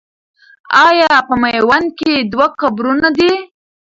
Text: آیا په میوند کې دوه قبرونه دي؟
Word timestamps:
آیا 0.87 1.11
په 1.27 1.33
میوند 1.41 1.87
کې 1.99 2.11
دوه 2.31 2.47
قبرونه 2.59 3.09
دي؟ 3.17 3.31